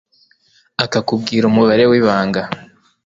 [0.83, 2.41] akakubwira umubare w'ibanga